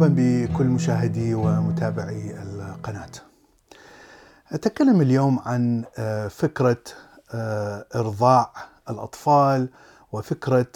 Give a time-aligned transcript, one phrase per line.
[0.00, 3.10] مرحبا بكل مشاهدي ومتابعي القناة.
[4.52, 6.82] أتكلم اليوم عن آه، فكرة
[7.34, 8.52] آه، إرضاع
[8.90, 9.68] الأطفال
[10.12, 10.66] وفكرة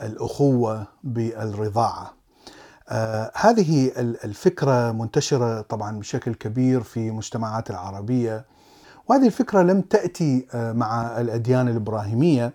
[0.00, 2.14] الأخوة بالرضاعة.
[2.88, 8.44] آه، هذه الفكرة منتشرة طبعا بشكل كبير في المجتمعات العربية
[9.08, 12.52] وهذه الفكرة لم تأتي مع الأديان الإبراهيمية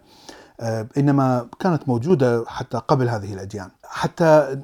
[0.59, 3.69] آه، إنما كانت موجودة حتى قبل هذه الأديان.
[3.83, 4.57] حتى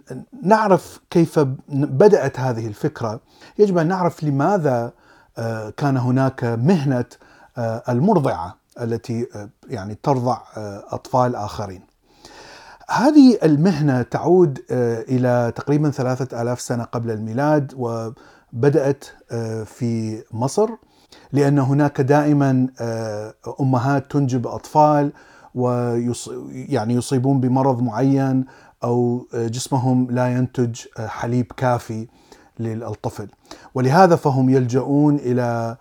[0.44, 1.40] نعرف كيف
[1.70, 3.20] بدأت هذه الفكرة
[3.60, 4.94] يجب أن نعرف لماذا
[5.38, 7.06] آه، كان هناك مهنة
[7.58, 9.28] آه، المرضعة التي
[9.70, 10.38] يعني ترضع
[10.92, 11.82] أطفال آخرين.
[12.90, 14.60] هذه المهنة تعود
[15.10, 19.06] إلى تقريبا ثلاثة آلاف سنة قبل الميلاد وبدأت
[19.66, 20.70] في مصر
[21.32, 22.68] لأن هناك دائما
[23.62, 25.12] أمهات تنجب أطفال
[25.56, 26.30] ويص...
[26.52, 28.46] يعني يصيبون بمرض معين
[28.84, 32.08] أو جسمهم لا ينتج حليب كافي
[32.60, 33.28] للطفل
[33.76, 35.78] ولهذا فهم يلجؤون آه،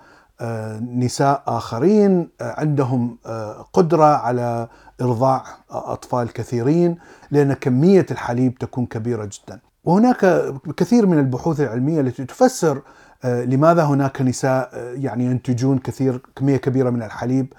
[0.81, 4.69] نساء آخرين آه، عندهم آه، قدرة على
[5.01, 6.99] إرضاع أطفال كثيرين
[7.31, 9.61] لأن كمية الحليب تكون كبيرة جدا.
[9.85, 12.83] وهناك كثير من البحوث العلمية التي تفسر
[13.25, 17.53] لماذا هناك نساء يعني ينتجون كثير كمية كبيرة من الحليب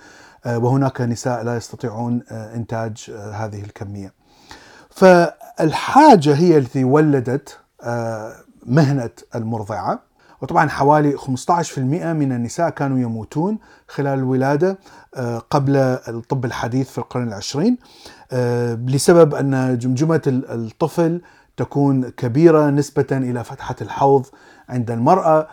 [0.46, 4.14] آه، وهناك نساء لا يستطيعون آه، إنتاج آه، هذه الكمية.
[4.90, 7.60] فالحاجة هي التي ولدت
[8.66, 10.00] مهنة المرضعة
[10.42, 14.78] وطبعا حوالي 15% من النساء كانوا يموتون خلال الولادة
[15.50, 15.76] قبل
[16.08, 17.78] الطب الحديث في القرن العشرين
[18.88, 21.22] لسبب أن جمجمة الطفل
[21.58, 24.26] تكون كبيرة نسبة إلى فتحة الحوض
[24.70, 25.48] عند المرأة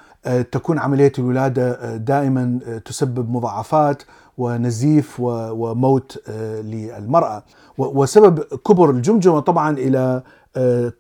[0.53, 4.03] تكون عملية الولادة دائما تسبب مضاعفات
[4.39, 7.43] ونزيف وموت آه، للمرأة.
[7.79, 10.23] وسبب كبر الجمجمة طبعا إلى آه،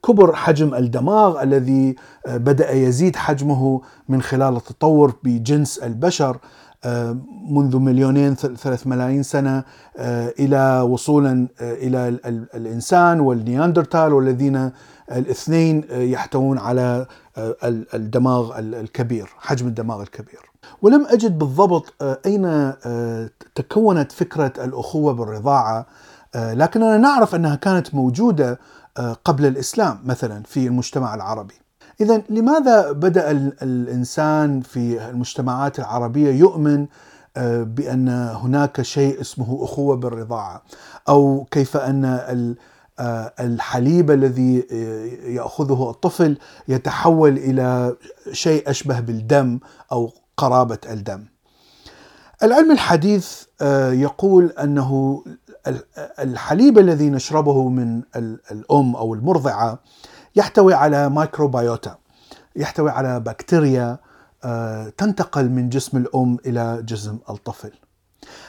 [0.02, 1.96] كبر حجم الدماغ الذي
[2.26, 6.38] آه، بدأ يزيد حجمه من خلال التطور بجنس البشر
[7.50, 9.64] منذ مليونين ثلاث ملايين سنة
[10.38, 12.18] إلى وصولا إلى
[12.54, 14.70] الإنسان والنياندرتال والذين
[15.12, 17.06] الاثنين يحتوون على
[17.94, 20.50] الدماغ الكبير حجم الدماغ الكبير.
[20.82, 25.86] ولم أجد بالضبط آه، أين آه، تكونت فكرة الأخوة بالرضاعة
[26.34, 28.58] آه، لكننا نعرف أنها كانت موجودة
[29.24, 31.54] قبل الإسلام مثلا في المجتمع العربي.
[32.00, 33.30] اذا لماذا بدأ
[33.62, 36.86] الإنسان في المجتمعات العربية يؤمن
[37.62, 38.08] بأن
[38.42, 40.62] هناك شيء اسمه أخوة بالرضاعة
[41.08, 42.54] أو كيف أن
[43.40, 44.58] الحليب الذي
[45.34, 47.96] يأخذه الطفل يتحول إلى
[48.32, 49.58] شيء أشبه بالدم
[49.92, 51.24] أو قرابة الدم.
[52.42, 55.22] العلم الحديث آه، يقول أنه
[56.18, 58.02] الحليب الذي نشربه من
[58.50, 59.78] الأم أو المرضعة
[60.36, 61.96] يحتوي على مايكروبيوتا
[62.56, 63.98] يحتوي على بكتيريا
[64.44, 67.72] آه، تنتقل من جسم الأم إلى جسم الطفل.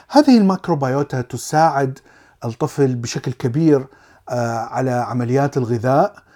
[0.08, 1.98] هذه الميكروبيوتا تساعد
[2.44, 3.86] الطفل بشكل كبير
[4.28, 6.28] آه، على عمليات الغذاء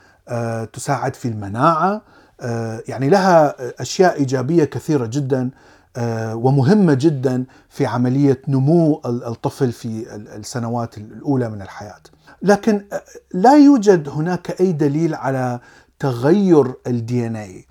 [0.73, 2.03] تساعد في المناعة
[2.41, 5.51] آه، يعني لها أشياء إيجابية كثيرة جدا
[5.97, 12.01] آه، ومهمة جدا في عملية نمو الطفل في السنوات الأولى من الحياة.
[12.43, 13.03] لكن آه،
[13.35, 15.61] لا يوجد هناك أي دليل على
[15.99, 17.67] تغير الدي ان اي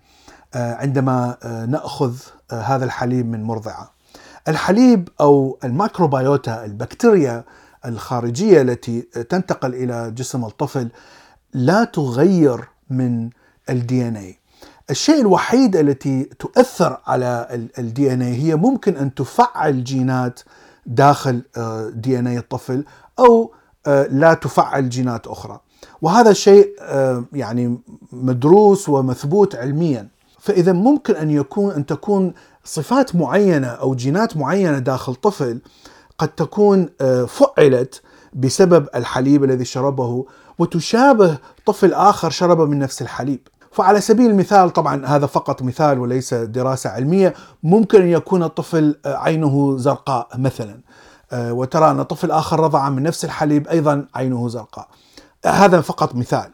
[0.55, 1.37] عندما
[1.69, 2.15] نأخذ
[2.51, 3.91] هذا الحليب من مرضعة.
[4.47, 7.43] الحليب أو ال microbiota البكتيريا
[7.85, 10.89] الخارجية التي تنتقل إلى جسم الطفل
[11.53, 13.29] لا تغير من
[13.69, 14.40] ال DNA
[14.91, 17.47] الشيء الوحيد التي تؤثر على
[17.79, 20.39] الدي ان هي ممكن أن تفعل جينات
[20.85, 21.41] داخل
[21.95, 22.85] DNA الطفل
[23.19, 23.53] أو
[23.87, 25.59] آه، لا تفعل جينات أخرى.
[26.01, 27.77] وهذا شيء آه، يعني
[28.11, 30.07] مدروس ومثبوت علميا.
[30.39, 32.33] فإذا ممكن أن يكون أن تكون
[32.63, 35.61] صفات معينة أو جينات معينة داخل طفل
[36.17, 38.01] قد تكون آه، فعلت
[38.33, 40.25] بسبب الحليب الذي شربه
[40.59, 43.47] وتشابه طفل آخر شرب من نفس الحليب.
[43.71, 47.33] فعلى سبيل المثال طبعا هذا فقط مثال وليس دراسة علمية
[47.63, 50.81] ممكن أن يكون الطفل آه، عينه زرقاء مثلا.
[51.31, 54.87] آه، وترى أن طفل آخر رضع من نفس الحليب أيضا عينه زرقاء.
[55.45, 56.51] هذا فقط مثال.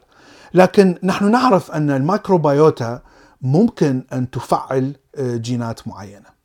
[0.54, 3.02] لكن نحن نعرف أن الميكروبيوتا
[3.42, 6.38] ممكن أن تفعل آه، جينات معينة.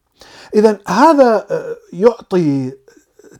[0.54, 1.46] إذا هذا
[1.92, 2.72] يعطي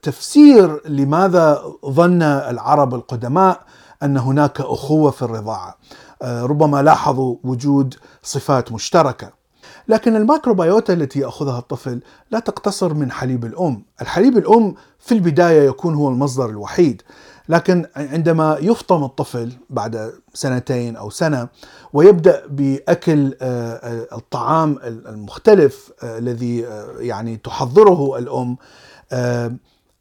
[0.02, 3.60] تفسير لماذا ظن العرب القدماء
[4.02, 5.68] أن هناك أخوة في الرضاعة.
[5.68, 9.42] آه، ربما لاحظوا وجود صفات مشتركة.
[9.88, 15.94] لكن الميكروبيوتا التي يأخذها الطفل لا تقتصر من حليب الأم، الحليب الأم في البداية يكون
[15.94, 17.02] هو المصدر الوحيد،
[17.48, 21.48] لكن عندما يفطم الطفل بعد سنتين أو سنة
[21.92, 26.66] ويبدأ بأكل آه، آه، الطعام المختلف الذي
[26.98, 28.56] يعني تحضره الأم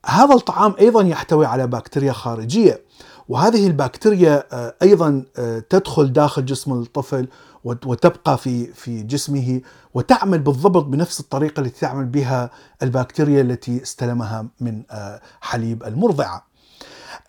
[0.05, 2.81] هذا الطعام أيضا يحتوي على بكتيريا خارجية
[3.29, 7.27] وهذه البكتيريا آه، أيضا آه، تدخل داخل جسم الطفل
[7.63, 9.61] وتبقى في في جسمه
[9.93, 12.49] وتعمل بالضبط بنفس الطريقة التي تعمل بها
[12.83, 16.45] البكتيريا التي استلمها من آه، حليب المرضعة.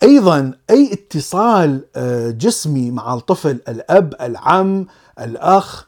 [0.03, 1.85] أيضا أي اتصال
[2.37, 4.87] جسمي مع الطفل الأب العم
[5.19, 5.85] الأخ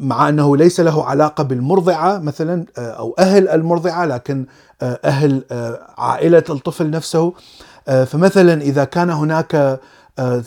[0.00, 4.46] مع أنه ليس له علاقة بالمرضعة مثلا أو أهل المرضعة لكن
[4.82, 5.42] أهل
[5.98, 7.32] عائلة الطفل نفسه
[7.88, 9.80] آه، فمثلا إذا كان هناك
[10.18, 10.42] آه،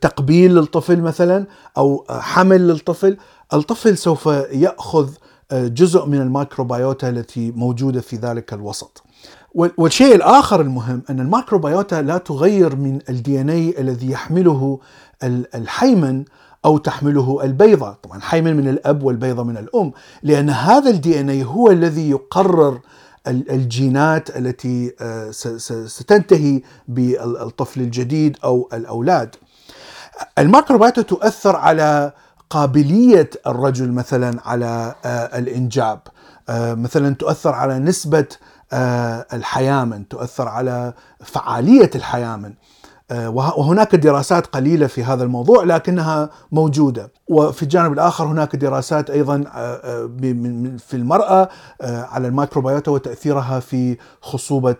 [0.00, 1.46] تقبيل للطفل مثلا
[1.78, 3.16] أو حمل للطفل
[3.52, 5.10] الطفل سوف يأخذ
[5.50, 9.02] آه، جزء من ال microbiota التي موجودة في ذلك الوسط.
[9.54, 14.78] والشيء الآخر المهم أن ال microbiota لا تغير من ال DNA الذي يحمله
[15.54, 16.24] الحيمن
[16.64, 19.92] أو تحمله البيضة، طبعا حيمن من الأب والبيضة من الأم،
[20.22, 22.80] لأن هذا ال DNA هو الذي يقرر
[23.28, 25.30] الجينات التي آه،
[25.86, 29.36] ستنتهي بالطفل الجديد أو الأولاد.
[30.38, 32.12] الميكروبيوتا تؤثر على
[32.50, 36.00] قابلية الرجل مثلا على آه، الإنجاب،
[36.48, 38.26] آه، مثلا تؤثر على نسبة
[39.32, 42.52] الحيامن، تؤثر على فعالية الحيامن.
[43.10, 47.12] آه، وهناك دراسات قليلة في هذا الموضوع لكنها موجودة.
[47.28, 50.10] وفي الجانب الآخر هناك دراسات أيضا آه، آه،
[50.78, 51.48] في المرأة
[51.82, 54.76] على الميكروبيوتا وتأثيرها في خصوبة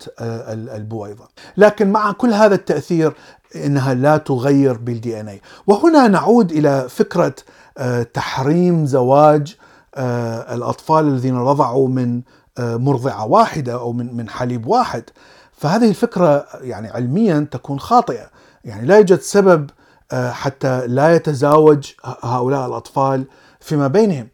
[0.50, 3.12] البويضه لكن مع كل هذا التأثير
[3.56, 7.34] إنها لا تغير بال DNA وهنا نعود إلى فكرة
[8.14, 9.56] تحريم زواج
[10.52, 12.22] الأطفال الذين رضعوا من
[12.58, 15.04] مرضعة واحدة أو من من حليب واحد.
[15.60, 18.26] فهذه الفكرة يعني علميا تكون خاطئة.
[18.64, 19.70] يعني لا يوجد سبب
[20.12, 21.92] آه، حتى لا يتزاوج
[22.22, 23.24] هؤلاء الأطفال
[23.60, 24.28] فيما بينهم.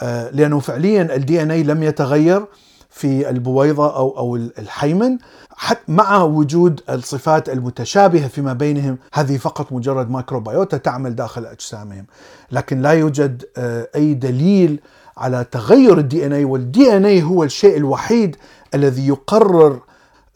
[0.00, 2.46] آه، لأنه فعليا ال DNA لم يتغير
[2.90, 5.18] في البويضة أو أو الحيمن.
[5.56, 12.06] حتى مع وجود الصفات المتشابهة فيما بينهم هذه فقط مجرد microbiota تعمل داخل أجسامهم.
[12.52, 14.80] لكن لا يوجد آه، أي دليل
[15.16, 18.36] على تغير ال DNA وال DNA هو الشيء الوحيد
[18.74, 19.87] الذي يقرر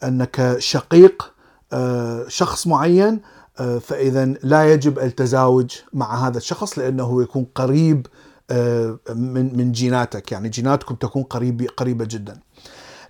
[0.03, 1.33] أنك شقيق
[1.73, 3.21] آه، شخص معين
[3.59, 8.07] آه، فإذا لا يجب التزاوج مع هذا الشخص لأنه يكون قريب
[8.51, 10.31] آه، من من جيناتك.
[10.31, 12.39] يعني جيناتكم تكون قريبه قريبة جدا.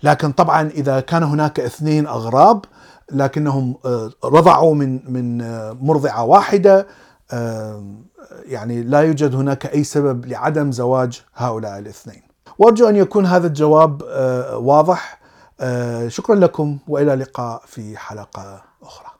[0.03, 2.65] لكن طبعا إذا كان هناك اثنين أغراب
[3.11, 3.75] لكنهم
[4.23, 5.37] رضعوا من من
[5.85, 6.87] مرضعة واحدة
[8.45, 12.21] يعني لا يوجد هناك أي سبب لعدم زواج هؤلاء الاثنين.
[12.57, 14.01] وأرجو أن يكون هذا الجواب
[14.53, 15.22] واضح.
[16.07, 19.12] شكرا لكم وإلى اللقاء في حلقة أخرى.